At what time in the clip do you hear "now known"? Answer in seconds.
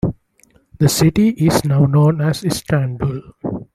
1.63-2.21